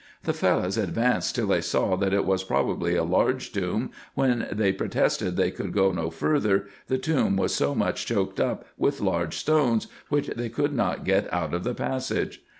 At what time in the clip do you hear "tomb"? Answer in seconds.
3.51-3.91, 6.97-7.37